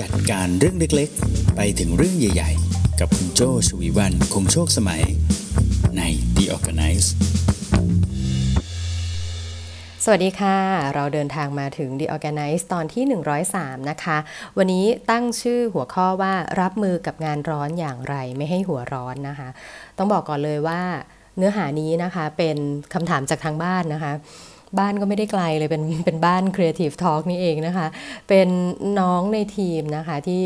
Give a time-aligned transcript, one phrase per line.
[0.00, 5.02] จัดการเรื่องเล็กๆ ไปถึงเรื่องใหญ่ๆ กับคุณโจชวีวันคงโชคสมัย
[5.96, 6.02] ใน
[6.36, 7.08] The Organize
[10.04, 10.56] สวัสดีค่ะ
[10.94, 13.04] เราเดินทางมาถึง The Organize ตอนที่
[13.48, 14.18] 103 นะคะ
[14.58, 19.48] วันนี้ตั้งชื่อหัวข้อว่ารับมือกับงานร้อนอย่างไรไม่ให้หัวร้อนนะคะ
[19.98, 20.80] ต้องบอกก่อนเลยว่า
[21.36, 22.56] เนื้อหานี้นะคะเป็น
[22.94, 24.12] คำถามจากทางบ้านนะคะ
[24.78, 27.86] บ้านก็ไม่ได้ไกลเลยเป็นเป็นบ้าน Creative Talk นี่เองนะคะ
[28.28, 28.48] เป็น
[29.00, 30.42] น้องในทีมนะคะที่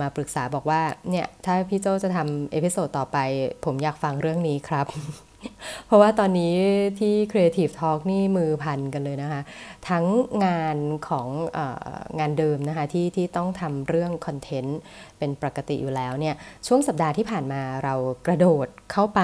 [0.00, 3.18] มาปรึกษาบอกว่าเนี่ยถ้าพี่โจจะทำ episode ต่อไป
[3.64, 4.86] ผมอยากฟังเรื่องนี้ครับ
[5.86, 6.54] เพราะว่าตอนนี้
[7.00, 9.40] ที่ Creative Talk นี่มือพันกันเลยนะคะ
[9.88, 10.04] ทั้ง
[10.44, 10.76] งาน
[11.08, 11.28] ของ
[12.18, 14.78] งานเดิมนะคะที่ที่ต้องทำเรื่องคอนเทนต์
[15.18, 16.34] เป็นปกติอยู่แล้วเนี่ย
[16.66, 17.94] ช่วงสัปดาห์ที่ผ่านมาเรา
[18.26, 19.20] กระโดดเข้าไป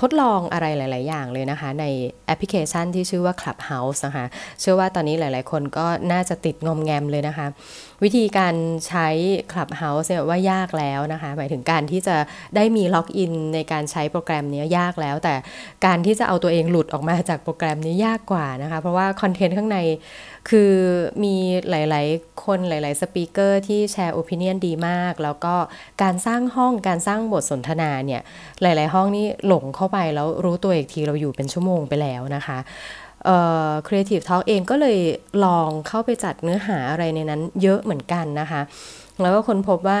[0.00, 1.84] ทดลองอะไรหลาย ๆ อย่างเลยนะคะ ใน
[2.26, 4.26] แอปพลิเคชันที่ชื่อว่า Clubhouse นะคะ
[4.60, 7.46] เชื่อว่าตอนนี้หลาย ๆ คนก็น่าจะติดงอมแงมเลยนะคะ
[8.02, 8.54] วิธีการ
[8.88, 9.08] ใช้
[9.52, 12.16] Clubhouse เนี่ยว่ายากแล้วนะคะ หมายถึงการที่จะ
[12.56, 15.34] ได้มีล็อกอินในการใช้โปรแกรมนี้ยากแล้วแต่
[15.84, 19.78] การที่จะเอาตัวเองหลุดออกมาจากโปรแกรมนี้ยากกว่านะคะ เพราะว่าคอนเทนต์ข้างใน
[20.50, 20.72] คือ
[21.24, 21.34] มี
[21.70, 25.54] หลาย ๆ คนหลาย ๆ speaker ที่แชร์ opinion ดีมาก แล้วก็
[26.02, 28.22] การสร้างห้องการสร้างบทสนทนาเนี่ย
[28.62, 32.58] หลาย ๆ ห้องนี่หลงเข้าไปแล้วรู้ตัวอีกทีเราอยู่เป็นชั่วโมงไปแล้วนะคะ
[33.24, 34.98] เอ่อ Creative Talk เองก็เลย
[35.44, 38.60] ลองเข้าไปจัดเนื้อหาอะไรในนั้นเยอะเหมือนกันนะคะ
[39.22, 40.00] แล้วก็คนพบว่า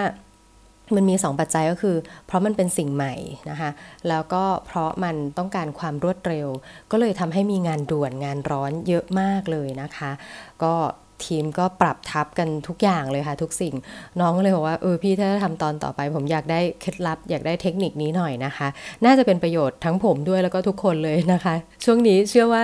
[0.96, 3.14] มันมี 2 ปัจจัยก็คือ เพราะมันเป็นสิ่งใหม่
[3.50, 3.70] นะคะ
[4.08, 6.48] แล้วก็เพราะมันต้องการความรวดเร็ว
[6.90, 10.10] ก็เลยทำให้มีงานด่วนงานร้อนเยอะมากเลยนะคะ
[10.62, 10.74] ก็
[11.26, 13.74] ทีมก็ปรับทับกันทุกอย่างเลยค่ะ ทุกสิ่ง
[14.20, 18.68] น้องเลยบอกว่าเออพี่ถ้าทำตอนต่อไป ผมอยากได้เคล็ดลับ อยากได้เทคนิคนี้หน่อยนะคะ
[19.04, 22.62] น่าจะเป็นประโยชน์ทั้งผมด้วยแล้วก็ทุกคนเลยนะคะ ช่วงนี้เชื่อว่า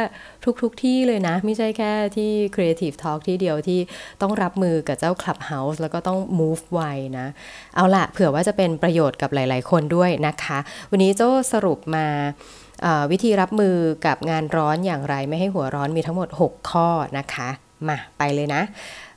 [0.62, 3.80] ทุกๆทที่เลยนะ ไม่ใช่แค่ที่ Creative Talk ที่เดียวที่
[4.22, 6.80] ต้องรับมือกับเจ้า Clubhouse แล้วก็ต้อง move ไว
[7.18, 7.26] นะ
[7.76, 10.58] เอาละเผื่อว่าจะเป็นประโยชน์กับหลาย ๆ คนด้วยนะคะ
[10.90, 12.06] วันนี้โจ้สรุปมา
[13.10, 13.74] วิธีรับมือ
[14.06, 16.88] กับงานร้อนอย่างไรไม่ให้หัวร้อนมีทั้งหมด 6 ข้อ
[17.18, 17.50] นะคะ
[17.88, 18.62] มาไปเลยนะ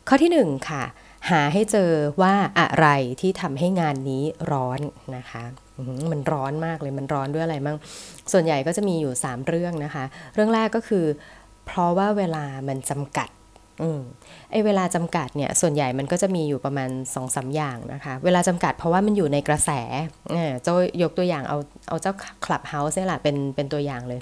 [0.08, 0.84] ข้อที่ 1 ค่ะ
[1.30, 1.92] หาให้เจอ
[2.22, 2.88] ว่าอะไร
[3.22, 4.80] ที่ทำให้งานนี้ร้อน
[5.18, 5.44] นะคะ
[6.12, 7.78] มันร้อนมากเลยมันร้อนด้วยอะไรมั่ง
[8.32, 10.04] ส่วนใหญ่ก็จะมีอยู่ 3 เรื่องนะคะ
[10.36, 11.06] เรื่องแรกก็คือ
[11.66, 13.30] เพราะว่าเวลามันจำกัด
[13.82, 13.84] อ
[14.52, 19.72] ไอเวลาจำกัดเนี่ยส่วนใหญ่มันก็จะมีอยู่ประมาณ2อสาอย่างนะคะ เวลาจำกัดเพราะว่ามันอยู่ในกระแส
[20.32, 21.58] เนี่ยจะยกตัวอย่างเอา
[21.90, 22.14] เอาเจ้า
[22.46, 24.20] คลับเฮาส์นี่แหละเป็นเป็นตัวอย่างเลย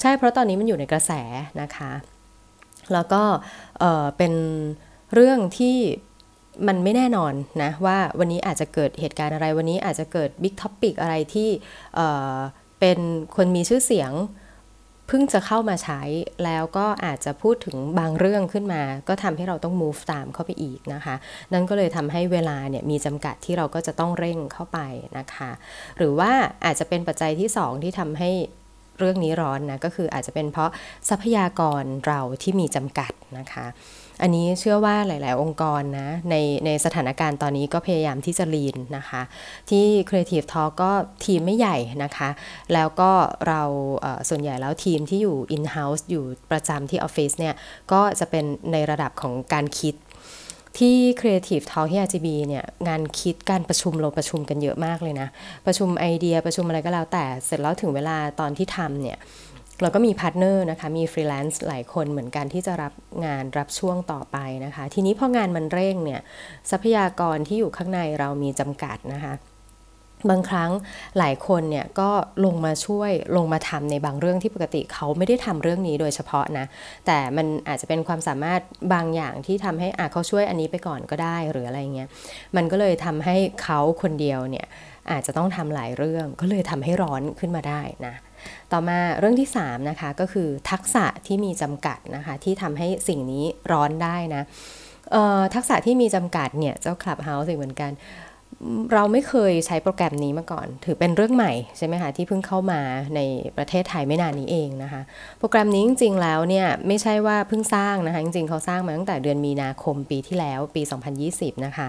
[0.00, 1.12] ใช่เพราะตอนนี้มันอยู่ในกระแส
[1.60, 1.90] นะคะ
[2.92, 3.22] แล้วก็
[4.16, 4.32] เป็น
[5.14, 5.76] เรื่องที่
[6.66, 11.48] มันไม่แน่นอนนะว่าวันนี้อาจจะเกิดเหตุการณ์อะไรวันนี้อาจจะเกิด big topic อะไรที่
[12.80, 12.98] เป็น
[13.36, 14.12] คนมีชื่อเสียง
[15.06, 16.02] เพิ่งจะเข้ามาใช้
[16.44, 21.14] แล้วก็อาจจะพูดถึงบางเรื่องขึ้นมา ก็ทำให้เราต้อง move ตามเข้าไปอีกนะคะ
[21.52, 24.78] นั่นก็เลยทำให้เวลาเนี่ยมีจำกัดที่เราก็จะต้องเร่งเข้าไป
[25.18, 25.50] นะคะ
[25.96, 26.32] หรือว่า
[26.64, 28.30] อาจจะเป็นปัจจัยที่ 2 ที่ทำให้
[29.00, 30.70] เรื่องนี้ร้อนนะก็คืออาจจะเป็นเพราะ
[31.08, 33.66] ทรัพยากรเราที่มีจำกัดนะคะ
[34.22, 36.34] อันนี้เชื่อว่าหลาย ๆ องค์กรนะใน
[36.66, 39.22] ในสถานการณ์ตอนนี้ก็พยายามที่จะลีนนะคะ
[39.70, 40.92] ที่ Creative Talk ก็
[41.24, 42.28] ทีมไม่ใหญ่นะคะ
[42.74, 43.10] แล้วก็
[43.48, 43.62] เรา
[44.28, 47.54] ส่วนใหญ่แล้วทีมที่อยู่ in-house อยู่ประจำที่ออฟฟิศเนี่ย
[47.92, 49.94] ก็จะเป็นในระดับของการคิด
[50.78, 55.28] ที่ Creative Talk ที่ RGB เนี่ยงานคิดการประชุมเราประชุมกันเยอะมากเลยนะ
[55.66, 59.18] ประชุมไอเดียประชุมอะไรก็แล้วแต่เสร็จแล้วถึงเวลาตอนที่ทำเนี่ย
[59.82, 62.92] เราก็มีพาร์ทเนอร์นะคะ มีฟรีแลนซ์หลายคนเหมือนกันที่จะรับ
[63.24, 66.20] งานรับช่วงต่อไปนะคะ ทีนี้พองานมันเร่งเนี่ย
[66.70, 69.32] ทรัพยากรที่อยู่ข้างในเรามีจำกัดนะคะ
[70.30, 70.70] บางครั้ง
[71.18, 72.10] หลายคนเนี่ยก็
[72.44, 76.66] ลงมาช่วยลงมาทำในบางเรื่องที่ปกติเขาไม่ได้ทำเรื่องนี้โดยเฉพาะนะ
[77.06, 78.60] แต่มันอาจจะเป็นความสามารถ
[78.94, 82.08] บางอย่างที่ทำให้อ่าเขาช่วยอันนี้ไปก่อนก็ได้หรืออะไรเงี้ย
[82.56, 84.66] มันก็เลยทำให้เขาคนเดียวเนี่ย
[85.10, 88.14] อาจจะต้องทำหลายเรื่องก็เลยทำให้ร้อนขึ้นมาได้นะ
[88.72, 94.42] ต่อมาเรื่องที่3นะคะก็คือทักษะที่มีจำกัดนะคะที่ทำให้สิ่งนี้ร้อนได้นะ
[95.54, 97.90] ทักษะที่มีจำกัดเนี่ยเจ้าคลับเฮาส์เหมือนกัน
[98.92, 102.80] เราไม่เคยใช้โปรแกรมนี้มาก่อน ถือเป็นเรื่องใหม่ใช่ไหมคะที่เพิ่งเข้ามา
[103.16, 103.20] ใน
[103.56, 105.02] ประเทศไทยไม่นานนี้เองนะคะ
[105.38, 110.82] โปรแกรมนี้จริง ๆ แล้วเนี่ยไม่ใช่ว่าเพิ่งสร้างนะคะจริง ๆ เขาสร้างมาตั้งแต่เดือนมีนาคมปีที่แล้วปี
[111.22, 111.88] 2020 นะคะ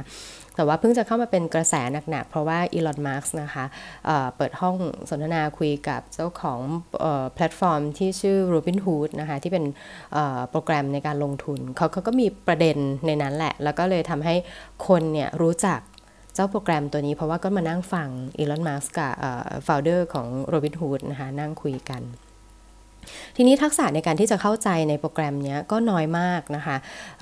[0.56, 1.74] แต่ว่าเพิ่งจะเข้ามาเป็นกระแส
[2.10, 3.66] หนัก ๆ เพราะว่าอีลอน มัสก์นะคะ
[4.06, 4.76] เปิดห้อง
[5.10, 6.60] สนทนาคุยกับเจ้าของ
[7.34, 9.66] แพลตฟอร์มที่ชื่อ Robinhood นะคะที่เป็น
[10.50, 14.36] โปรแกรมในการลงทุนเขาเขาก็มีประเด็นในนั้นแหละ แล้วก็เลยทำให้
[14.88, 15.80] คนเนี่ยรู้จัก
[16.36, 19.14] เจ้าโปรแกรมตัวนี้เพราะว่าก็มานั่งฟังอีลอนมัสก์กับ
[19.64, 22.04] โฟลเดอร์ของโรบินฮูดนะคะนั่งคุยกัน
[23.36, 26.76] ทีนี้ทักษะในการที่จะเข้าใจในโปรแกรมนี้ก็น้อยมากนะคะ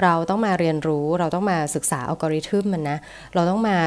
[0.04, 2.98] เราต้องมาเรียนรู้ เราต้องมาศึกษาอัลกอริทึมมันนะ
[3.34, 3.78] เราต้องมา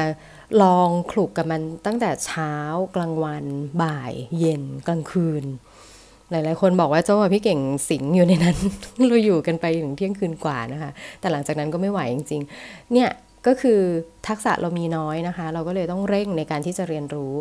[0.63, 2.53] ลองคลุกกับมันตั้งแต่เช้า
[2.95, 3.45] กลางวัน
[3.81, 5.45] บ่าย เย็น กลางคืน
[6.31, 7.59] หลาย ๆ คนบอกว่าเจ้าว่าพี่เก่ง
[7.89, 8.57] สิงอยู่ในนั้น
[9.07, 13.09] เราอยู่กันไปถึงเที่ยงคืนกว่านะคะ แต่หลังจากนั้นก็ไม่ไหวจริง ๆ เนี่ย
[13.47, 13.81] ก็คือ
[14.27, 17.33] ทักษะเรามีน้อยนะคะ เราก็เลยต้องเร่งในการที่จะเรียนรู้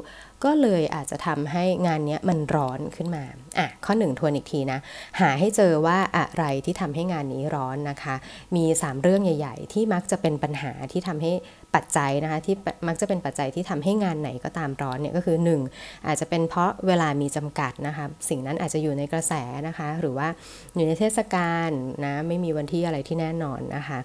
[0.44, 3.24] ก็เลยอาจจะทำให้งานนี้มันร้อนขึ้นมา
[3.58, 4.78] อะข้อหนึ่งทวนอีกทีนะ
[5.20, 8.14] หาให้เจอว่าอะไรที่ทำให้งานนี้ร้อนนะคะ
[8.56, 11.32] มี 3 เรื่องใหญ่ ๆ ที่มักจะเป็นปัญหาที่ทำให้
[11.74, 12.54] ปัจจัยนะคะ ที่
[12.88, 15.36] มักจะเป็นปัจจัยที่ทำให้งานไหนก็ตามร้อนเนี่ยก็คือ
[15.72, 19.32] 1 อาจจะเป็นเพราะเวลามีจำกัดนะคะ สิ่งนั้นอาจจะอยู่ในกระแส
[19.68, 20.28] นะคะ หรือว่า
[20.74, 21.70] อยู่ในเทศกาล
[22.04, 23.98] นะไม่มีวันที่อะไรที่แน่นอนนะคะ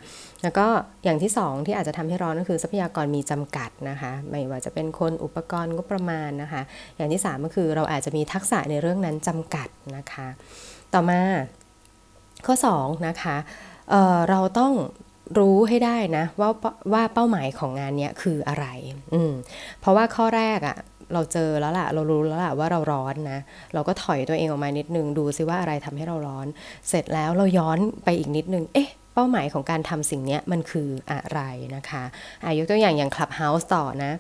[0.44, 0.68] แล้วก็
[1.04, 6.62] อย่างที่ 2 ที่อาจจะทำให้ร้อนก็คือทรัพยากรมีจำกัดนะคะ ไม่ว่าจะเป็นคนอุปกรณ์งบประมาณนะคะ
[6.96, 10.28] อย่างที่ 3 ก็คือเราอาจจะมีทักษะในเรื่องนั้นจำกัดนะคะ
[10.94, 11.22] ต่อมา
[12.46, 13.36] ข้อ2นะคะ
[13.90, 14.74] เเราต้อง
[15.40, 16.50] รู้ให้ได้นะว่า
[16.94, 18.66] ว่าเป้าหมายของงานนี้คืออะไร
[19.14, 19.34] อืม
[19.80, 20.78] เพราะว่าข้อแรกอะ่ะ
[21.14, 23.40] เราเจอแล้วล่ะ เรารู้แล้วล่ะว่าเราร้อนนะ
[23.74, 26.48] เราก็ถอยตัวเองออกมานิดนึง ดูซิว่าอะไรทำให้เราร้อน
[26.90, 31.40] เสร็จแล้วเราย้อนไปอีกนิดนึง เอ๊ะ เป้าหมายของการทำสิ่งนี้มันคืออะไร
[31.76, 32.04] นะคะ
[32.44, 34.12] อายกตัวอย่างอย่าง Clubhouse ต่อนะ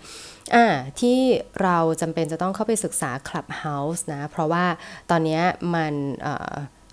[0.56, 0.66] อ่า
[1.00, 1.18] ที่
[1.62, 4.66] เราจำเป็นจะต้องเข้าไปศึกษา Clubhouse นะ เพราะว่า
[5.10, 5.42] ตอนนี้
[5.76, 5.94] มัน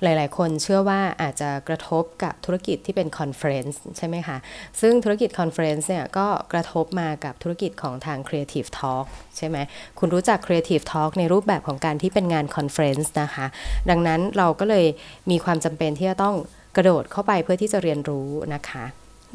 [0.03, 4.37] หลาย ๆ คนเชื่อว่าอาจจะกระทบกับธุรกิจที่เป็น conference ใช่ไหมคะ
[4.81, 9.07] ซึ่งธุรกิจ conference เนี่ยก็กระทบมากับธุรกิจของทาง Creative Talk
[9.37, 9.57] ใช่ไหม
[9.99, 13.47] คุณรู้จัก Creative Talk ในรูปแบบของการที่เป็นงาน conference นะคะ
[13.91, 14.87] ดังนั้นเราก็เลย
[15.31, 16.37] มีความจำเป็นที่จะต้อง
[16.77, 18.85] กระโดดเข้าไปเพื่อที่จะเรียนรู้นะคะ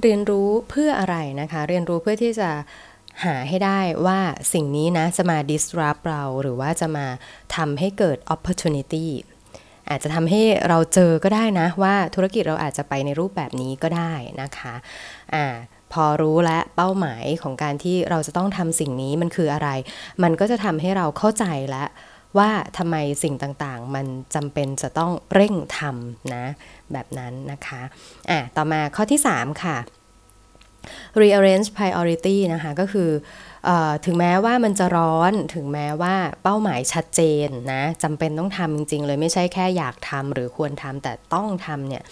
[0.01, 2.50] เรียนรู้เพื่ออะไรนะคะ เรียนรู้เพื่อที่จะ
[3.25, 4.19] หาให้ได้ว่า
[4.53, 7.07] สิ่งนี้นะจะมา disrupt เราหรือว่าจะมา
[7.56, 9.07] ทำให้เกิด opportunity
[9.89, 14.74] อาจจะทำให้เราเจอก็ได้นะว่าธุรกิจเราอาจจะไปในรูปแบบนี้ก็ได้นะคะ
[15.33, 15.45] อ่า
[15.94, 19.69] พอรู้และเป้าหมายของการที่เราจะต้องทำสิ่งนี้มันคืออะไร
[20.24, 21.83] มันก็จะทำให้เราเข้าใจและ
[22.38, 24.06] ว่าทำไมสิ่งต่างๆ มัน
[24.36, 26.46] จำเป็นจะต้องเร่งทำนะ
[26.92, 27.81] แบบนั้นนะคะ
[28.30, 29.78] อะต่อมาข้อที่ 3 ค่ะ
[31.22, 33.10] rearrange priority นะคะก็คือ
[34.06, 42.04] ถึงแม้ว่ามันจะร้อนถึงแม้ว่าเป้าหมายชัดเจนนะจำเป็นต้องทำจริง ๆ เลยไม่ใช่แค่อยากทำหรือควรทำแต่ต้องทำเนี่ย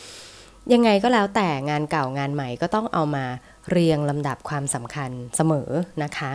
[0.73, 3.25] ยังไงก็แล้วแต่งานเก่างานใหม่ก็ต้องเอามา
[3.71, 5.69] เรียงลำดับความสำคัญเสมอ
[6.03, 6.31] นะคะ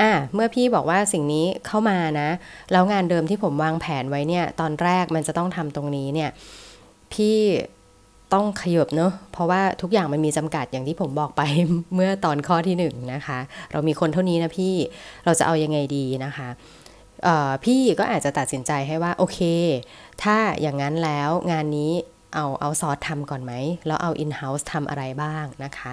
[0.00, 2.28] อ่าเมื่อพี่บอกว่าสิ่งนี้เข้ามานะ
[2.72, 6.30] แล้วงานเดิมที่ผมวางแผนไว้เนี่ย ตอนแรกมันจะต้องทำตรงนี้เนี่ย
[7.12, 7.38] พี่
[8.34, 11.42] ต้องขยบเนอะเพราะว่าทุกอย่างมันมีจำกัดอย่างที่ผมบอกไป
[11.94, 12.84] เมื่อตอนข้อที่1น
[13.14, 13.38] นะคะ
[13.72, 14.74] เรามีคนเท่านี้นะพี่
[15.24, 16.48] เราจะเอายังไงดีนะคะ
[17.64, 19.40] พี่ก็อาจจะตัดสินใจให้ว่าโอเค
[20.22, 21.92] ถ้าอย่างนั้นแล้วงานนี้
[22.34, 23.52] เอาเอาซอสทำก่อนไหม
[23.86, 25.92] แล้วเอาอินเฮ้าส์ทำอะไรบ้างนะคะ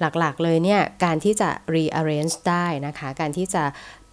[0.00, 3.64] หลักๆเลยเนี่ย การที่จะ rearrange ได้นะคะ การที่จะ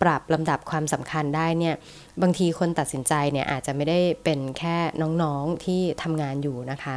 [0.01, 1.75] ปรับลำดับความสำคัญได้เนี่ย
[2.21, 6.95] บางทีคนตัดสินใจเนี่ย อาจจะไม่ได้เป็นแค่น้องๆที่ทำงานอยู่นะคะ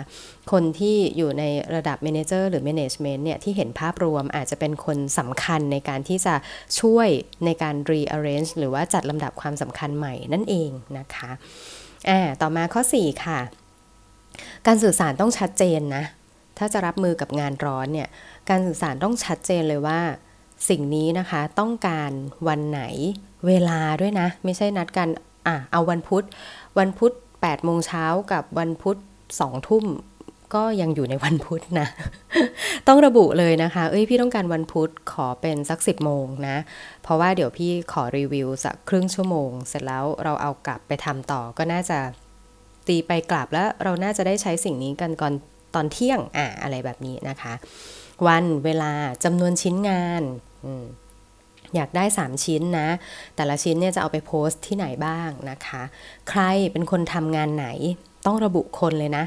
[0.53, 1.45] คนที่อยู่ใน
[1.75, 6.35] ระดับ manager หรือ management เนี่ย ที่เห็นภาพรวมอาจจะเป็นคนสำคัญในการที่จะ
[6.81, 7.09] ช่วย
[7.45, 11.31] ในการ rearrange หรือว่าจัดลำดับความสำคัญใหม่นั่นเองนะคะ
[12.09, 13.41] อ่าต่อมาข้อ 4 ค่ะ
[14.67, 16.05] การสื่อสารต้องชัดเจนนะ
[16.59, 18.09] ถ้าจะรับมือกับงานร้อนเนี่ย
[18.49, 20.01] การสื่อสารต้องชัดเจนเลยว่า
[20.69, 22.11] สิ่งนี้นะคะต้องการ
[22.49, 22.83] วันไหน
[23.47, 25.09] เวลาด้วยนะ ไม่ใช่นัดกัน
[25.47, 26.25] อะเอาวันพุธ
[26.79, 28.97] วันพุธ8โมงเช้ากับวันพุธ
[29.33, 29.85] 2ทุ่ม
[30.55, 31.89] ก็ยังอยู่ในวันพุธนะ
[32.89, 36.57] ต้องระบุเลยนะคะ เอ้ยพี่ต้องการวันพุธขอเป็นสัก 10 โมงนะ
[37.03, 41.99] เพราะว่าเดี๋ยวพี่ขอรีวิวสักครึ่งชั่วโมง เสร็จแล้วเราเอากลับไปทำต่อก็น่าจะ
[42.89, 45.33] ตีไปกลับแล้วเราน่าจะได้ใช้สิ่งนี้กันก่อน
[45.75, 47.55] ตอนเที่ยงอะอะไรแบบนี้นะคะ
[48.27, 48.93] วันเวลา
[49.25, 50.23] จำนวนชิ้นงาน
[51.75, 52.89] อยากได้ 3 ชิ้นนะ
[53.37, 55.83] แต่ละชิ้นเนี่ยจะเอาไปโพสต์ที่ไหนบ้างนะคะ
[56.31, 57.67] ใครเป็นคนทำงานไหน
[58.27, 59.25] ต้องระบุคนเลยนะ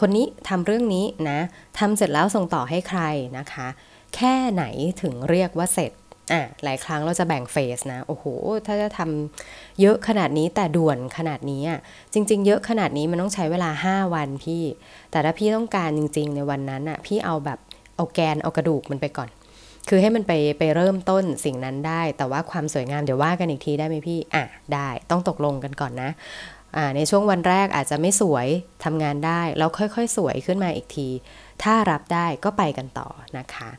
[0.00, 1.38] คนนี้ทำเรื่องนี้นะ
[1.78, 3.02] ทำเสร็จแล้วส่งต่อให้ใคร
[3.38, 3.68] นะคะ
[4.16, 4.64] แค่ไหน
[5.02, 5.92] ถึงเรียกว่าเสร็จ
[6.32, 8.24] อะหลายครั้งเราจะแบ่งเฟสนะ โอ้โห
[8.66, 11.78] ถ้าจะทำเยอะขนาดนี้แต่ด่วนขนาดนี้อะ
[12.12, 14.62] จริง ๆ เยอะขนาดนี้มันต้องใช้เวลา 5 วันพี่
[15.10, 17.58] แต่ถ้าพี่ต้องการจริง ๆ ในวันนั้นอะพี่เอาแบบ
[17.96, 19.28] เอาแกนเอากระดูกมันไปก่อน
[19.88, 26.10] คือให้มันไปไปเริ่มต้นสิ่งนั้นได้ แต่ว่าความสวยงามเดี๋ยวว่ากันอีกทีได้ไหมพี่ อะได้ต้องตกลงกันก่อนนะ
[26.76, 28.46] อ่าในช่วงวันแรกอาจจะไม่สวย
[28.84, 31.08] ทำงานได้ แล้วค่อยๆ สวยขึ้นมาอีกที
[31.62, 33.70] ถ้ารับได้ก็ไปกันต่อนะคะ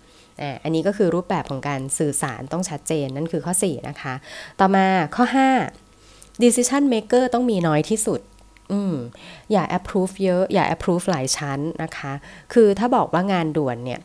[0.64, 4.14] อันนี้ก็คือรูปแบบของการสื่อสารต้องชัดเจนนั่นคือข้อ 4 นะคะ
[4.60, 5.26] ต่อมาข้อ
[5.84, 8.22] 5 decision maker ต้องมีน้อยที่สุด
[8.72, 8.96] อืม
[9.52, 12.14] อย่า approve เยอะ อย่า approve หลายชั้นนะคะ
[12.54, 14.02] คือถ้าบอกว่างานด่วนเนี่ย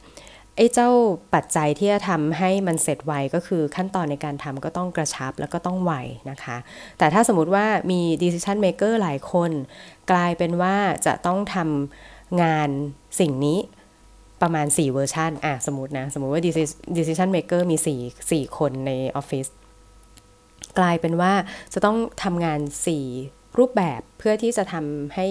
[0.56, 0.90] ไอ้เจ้า
[1.34, 5.92] ปัจจัยที่จะทำให้มันเสร็จไวก็คือขั้นตอนในการทำก็ต้องกระชับแล้วก็ต้องไว
[6.30, 6.56] นะคะ
[6.99, 9.50] แต่ถ้าสมมติว่ามี decision maker หลายคน
[10.10, 12.68] กลายเป็นว่าจะต้องทำงาน
[13.20, 13.58] สิ่งนี้
[14.42, 16.42] ประมาณ 4 เวอร์ชันอะสมมตินะ สมมติว่า
[16.97, 17.76] decision maker มี
[18.30, 19.47] 4 4 คนในออฟฟิศ
[20.78, 21.32] กลายเป็นว่า
[21.75, 22.61] จะต้องทำงาน
[23.09, 25.26] 4 รูปแบบเพื่อที่จะทำให้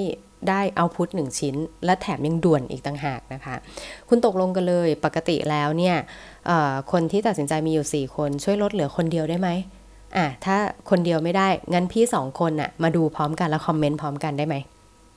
[0.50, 3.56] ได้เอาพุทหนึ่งชิ้น และแถมยังด่วนอีกต่างหากนะคะ
[4.10, 5.96] คุณตกลงกันเลยปกติแล้วเนี่ย
[6.92, 9.50] คนที่ตัดสินใจมีอยู่ 4 คนช่วยลดเหลือคนเดียวได้ไหม
[10.18, 10.58] อะถ้า
[10.90, 14.56] คนเดียวไม่ได้ งั้นพี่สองคนน่ะมาดูพร้อมกันแล้วคอมเมนต์พร้อมกันได้ไหม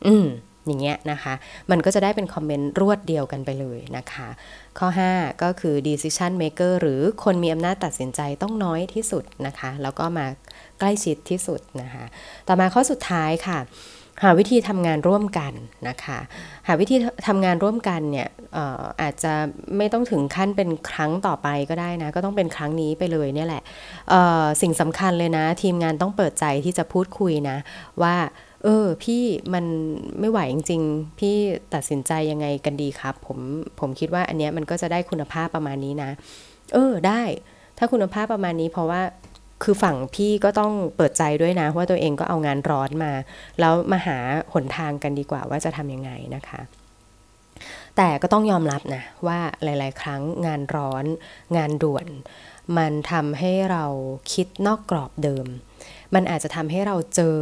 [0.07, 0.27] อืม
[0.67, 1.35] อย่างเงี้ยนะคะ
[1.71, 4.29] มันก็จะได้เป็นคอมเมนต์รวดเดียวกันไปเลยนะคะ
[4.79, 10.27] ข้อ 5 ก็คือ decision maker หรือคนมีอำนาจตัดสินใจต้องน้อยที่สุดนะคะ แล้วก็มา
[10.79, 12.05] ใกล้ชิดที่สุดนะคะ
[12.49, 13.61] ต่อมาข้อสุดท้ายค่ะ
[14.23, 15.53] หาวิธีทำงานร่วมกัน
[15.89, 16.19] นะคะ
[16.67, 16.97] หาวิธี
[17.29, 18.59] ทำงานร่วมกันเนี่ยอ
[19.01, 19.33] อาจจะ
[19.77, 23.63] ไม่ต้องถึงขั้นเป็นครั้งต่อไปก็ได้นะ ก็ต้องเป็นครั้งนี้ไปเลยเนี่ยแหละ
[24.63, 27.57] สิ่งสำคัญเลยนะ ทีมงานต้องเปิดใจที่จะพูดคุยนะ
[28.03, 28.15] ว่า
[28.65, 29.23] เออ พี่
[29.55, 29.65] มัน
[30.21, 31.35] ไม่ไหวจริงๆ พี่
[31.75, 33.39] ตัดสินใจยังไงกันดีครับ ผม
[33.81, 36.11] ผมคิดว่าอันเนี้ยมันก็จะได้คุณภาพประมาณนี้นะ
[36.75, 37.23] เออได้
[37.79, 39.03] ถ้าคุณภาพประมาณนี้เพราะว่า
[39.63, 43.13] คือฝั่งพี่ก็ต้องเปิดใจด้วยนะว่าตัวเองก็เอางานร้อนมา
[43.61, 44.19] แล้วมาหา
[44.53, 46.61] หนทางกันดีกว่าว่าจะทำยังไงนะคะ
[47.97, 51.05] แต่ก็ต้องยอมรับนะว่าหลาย ๆ ครั้งงานร้อน
[51.57, 52.07] งานด่วน
[52.77, 53.85] มันทำให้เรา
[54.33, 55.47] คิดนอกกรอบเดิม
[56.15, 57.37] มันอาจจะทำให้เราเจอ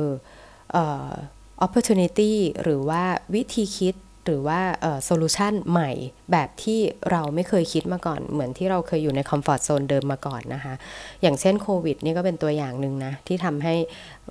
[1.64, 3.02] opportunity หรือว่า
[3.34, 3.96] วิธีคิด
[4.26, 4.60] หรือว่า
[5.04, 5.90] โซลูชันใหม่
[6.32, 10.74] แบบที่เราไม่เคยคิดมาก่อน เหมือนที่เราเคยอยู่ใน comfort zone เดิมมาก่อนนะคะ
[11.22, 13.74] อย่างเช่นโควิดนี่ก็เป็นตัวอย่างหนึ่งนะ ที่ทำให้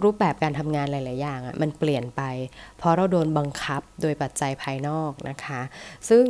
[0.04, 2.22] รูปแบบการทำงานหลาย ๆ อย่างอะ่ะมันเปลี่ยนไป
[2.78, 5.62] เพราะเราโดนบังคับโดยปัจจัยภายนอกนะคะ
[6.10, 6.26] ซึ่ง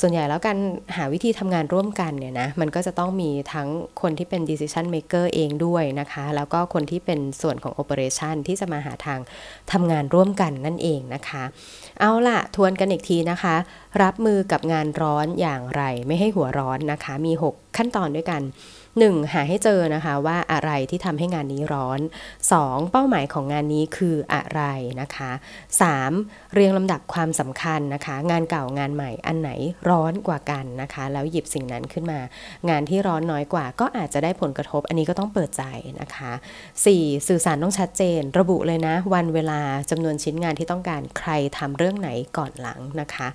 [0.00, 0.58] ส่วนใหญ่แล้วการ
[0.96, 3.68] หาวิธีทำงานร่วมกันเนี่ยนะมันก็จะต้องมีทั้ง
[4.02, 9.20] คนที่เป็น decision maker เองด้วยนะคะ แล้วก็คนที่เป็นส่วนของ operation ที่จะมาหาทาง
[9.72, 11.44] ทำงานร่วมกันนั่นเองนะคะ
[12.00, 13.54] เอาล่ะ ทวนกันอีกทีนะคะ
[14.02, 18.42] รับมือกับงานร้อนอย่างไรไม่ให้หัวร้อนนะคะ มี 6 ขั้นตอนด้วยกัน
[18.98, 19.32] 1.
[19.32, 22.00] หาให้เจอนะคะว่าอะไรที่ทำให้งานนี้ร้อน
[22.50, 22.90] 2.
[22.92, 24.62] เป้าหมายของงานนี้คืออะไร
[25.00, 25.30] นะคะ
[25.92, 26.54] 3.
[26.54, 29.50] เรียงลำดับความสำคัญนะคะ งานเก่างานใหม่อันไหน
[29.88, 32.20] ร้อนกว่ากันนะคะ แล้วหยิบสิ่งนั้นขึ้นมา
[32.68, 35.64] งานที่ร้อนน้อยกว่า ก็อาจจะได้ผลกระทบ อันนี้ก็ต้องเปิดใจ
[36.00, 36.32] นะคะ
[36.84, 37.28] 4.
[37.28, 43.28] สื่อสารต้องชัดเจน ระบุเลยนะ วันเวลาจำนวนชิ้นงานที่ต้องการใครทำเรื่องไหนก่อนหลังนะคะ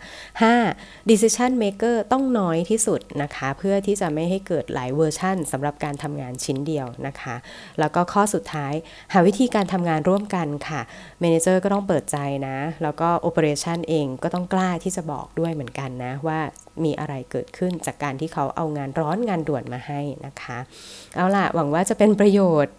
[0.51, 1.10] 5.
[1.10, 7.36] decision maker ต้องน้อยที่สุดนะคะ เพื่อที่จะไม่ให้เกิดหลายเวอร์ชันสำหรับการทำงานชิ้นเดียวนะคะ
[7.79, 8.74] แล้วก็ข้อสุดท้าย
[9.13, 10.81] หาวิธีการทำงานร่วมกันค่ะ
[11.20, 12.17] manager ก็ต้องเปิดใจ
[12.48, 16.39] นะ แล้วก็ operation เองก็ต้องกล้าที่จะบอกด้วยเหมือนกันนะว่า
[16.83, 20.57] มีอะไรเกิดขึ้นจากการที่เขาเอางานร้อนงานด่วนมาให้นะคะ
[21.15, 22.74] เอาล่ะ หวังว่าจะเป็นประโยชน์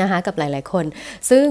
[0.00, 0.84] นะคะกับหลายๆคน
[1.30, 1.46] ซึ่ง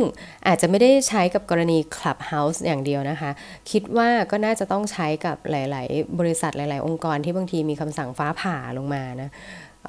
[0.48, 3.32] อาจจะไม่ได้ใช้กับกรณี Clubhouse อย่างเดียวนะคะ
[3.72, 9.30] คิดว่าก็น่าจะต้องใช้กับหลาย ๆ บริษัทหลาย ๆ องค์กรที่บางทีมีคำสั่งฟ้าผ่าลงมานะ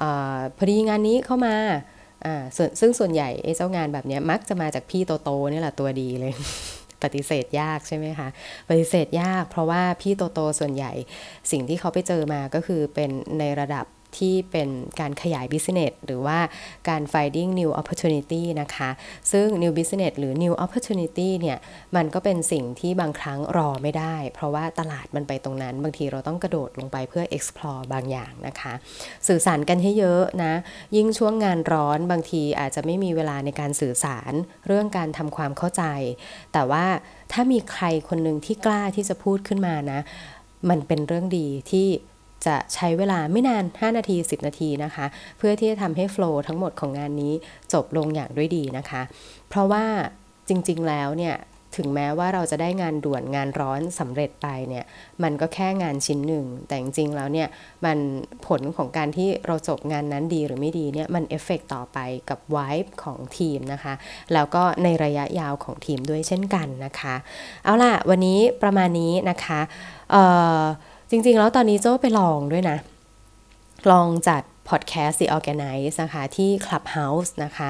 [0.01, 0.03] อ
[0.57, 1.55] พอดีงานนี้เข้ามา
[2.79, 6.33] ซึ่งส่วนใหญ่ไอ้เจ้างานแบบนี้มักจะมาจากพี่โตๆนี่แหละตัวดีเลย
[7.03, 8.27] ปฏิเสธยากใช่ไหมคะ
[8.69, 10.91] ปฏิเสธยาก เพราะว่าพี่โตๆส่วนใหญ่
[11.51, 13.85] สิ่งที่เขาไปเจอมาก็คือเป็นในระดับ
[14.17, 16.39] ที่เป็นการขยาย business หรือว่า
[16.89, 18.89] การ finding new opportunity นะคะ
[19.31, 21.57] ซึ่ง new business หรือ new opportunity เนี่ย
[21.95, 28.73] มันก็เป็นสิ่งที่บางครั้งรอไม่ได้ เพราะว่าตลาดมันไปตรงนั้น บางทีเราต้องกระโดดลงไปเพื่อ explore บางอย่างนะคะ
[29.27, 30.53] สื่อสารกันให้เยอะนะ
[30.95, 34.33] ยิ่งช่วงงานร้อนบางทีอาจจะไม่มีเวลาในการสื่อสาร
[34.67, 35.83] เรื่องการทำความเข้าใจ
[36.53, 36.85] แต่ว่า
[37.31, 39.99] ถ้ามีใครคนหนึ่งที่กล้าที่จะพูดขึ้นมานะ
[40.69, 41.87] มันเป็นเรื่องดีที่
[42.45, 45.05] จะใช้เวลาไม่นาน 5 นาที 10 นาทีนะคะ
[45.37, 47.33] เพื่อที่จะทำให้โฟล์ทั้งหมดของงานนี้
[47.73, 49.01] จบลงอย่างด้วยดีนะคะ
[49.49, 49.85] เพราะว่า
[50.47, 51.35] จริง ๆ แล้วเนี่ย
[51.77, 54.85] ถึงแม้ว่าเราจะได้งานด่วนงานร้อนสำเร็จไปเนี่ย
[55.23, 57.47] มันก็แค่งานชิ้นหนึ่ง แต่จริงๆแล้วเนี่ย
[57.85, 57.97] มัน
[58.47, 61.97] ผลของการที่เราจบงานนั้นดีหรือไม่ดีเนี่ยมันเอฟเฟกต่อไป
[62.29, 63.93] กับไวฟ์ของทีมนะคะ
[64.33, 67.15] แล้วก็ในระยะยาวของทีมด้วยเช่นกันนะคะ
[67.63, 69.59] เอาล่ะ วันนี้ประมาณนี้นะคะ
[70.11, 70.23] เอ่
[70.59, 70.63] อ
[71.09, 72.77] จริง ๆ แล้วตอนนี้โจ้ไปลองด้วยนะ
[73.91, 77.69] ลองจัดพอดแคสต์ The Organize นะคะที่ Clubhouse นะคะ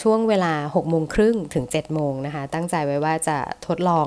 [0.00, 4.06] ช่วงเวลา6โมงครึ่งถึง7โมงนะคะ ตั้งใจไว้ว่าจะทดลอง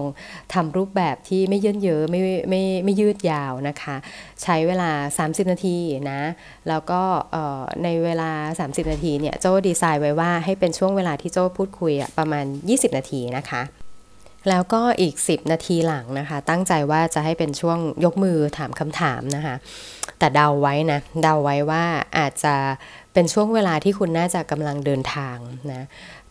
[0.54, 3.96] ทำรูปแบบที่ไม่เยินเยอะไม่ไม่ไม่ยืดยาวนะคะ
[4.44, 4.92] ใช้เวลา
[5.28, 5.78] 30 นาที
[6.12, 6.22] นะ
[6.70, 7.02] แล้วก็
[7.84, 8.32] ในเวลา
[8.68, 13.62] 30 นาทีเนี่ย โจ้ดีไซน์ไว้ว่าให้เป็นช่วงเวลาที่โจ้พูดคุยประมาณ 20 นาทีนะคะ
[14.50, 19.56] แล้วก็อีก 10 นาทีหลังนะคะ ตั้งใจว่าจะให้เป็นช่วงยกมือถามคำถามนะคะ
[20.20, 21.84] แต่เดาไว้นะเดาไว้ว่า
[22.18, 22.56] อาจจะ
[23.14, 25.38] เป็นช่วงเวลาที่คุณน่าจะกำลังเดินทาง
[25.74, 25.84] นะ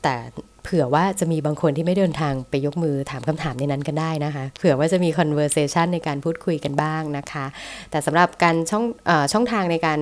[0.03, 0.15] แต่
[0.63, 7.47] เผื่อว่าจะมีบางคนที่ไม่เดินทางไปยกมือถามคำถามในนั้นกันได้นะคะ เผื่อว่าจะมี conversation ในการพูดคุยกันบ้างนะคะ
[7.91, 10.01] แต่สำหรับการช่องอช่องทางในการ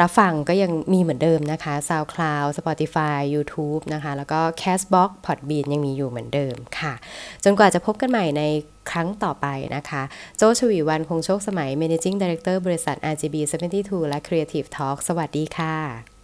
[0.00, 6.94] รับฟังก็ยังมีเหมือนเดิมนะคะ SoundCloud Spotify YouTube นะคะ แล้วก็ Castbox Podbean ยังมีอยู่เหมือนเดิมค่ะ
[7.44, 8.42] จนกว่าจะพบกันใหม่ใน
[8.90, 10.02] ครั้งต่อไปนะคะ
[10.36, 13.36] โจชวีวันคงโชคสมัย Managing Director บริษัท RGB
[13.74, 16.17] 72 และ Creative Talk สวัสดีค่ะ